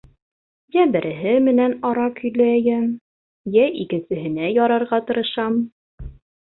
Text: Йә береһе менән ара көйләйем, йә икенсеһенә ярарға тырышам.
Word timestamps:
Йә 0.75 0.85
береһе 0.95 1.33
менән 1.49 1.75
ара 1.91 2.07
көйләйем, 2.21 2.89
йә 3.53 3.69
икенсеһенә 3.85 4.53
ярарға 4.59 5.05
тырышам. 5.11 5.67